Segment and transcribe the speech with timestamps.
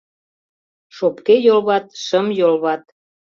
[0.95, 2.83] Шопке йолват, шым йолват